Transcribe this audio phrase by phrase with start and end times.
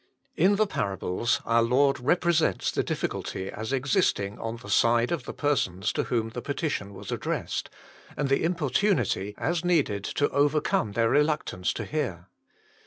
[0.35, 5.31] In the parables our Lord represents the difficulty as existing on the side of the
[5.33, 7.69] persons to whom the petition was addressed,
[8.17, 12.29] and the importunity as needed to overcome their reluctance to hear.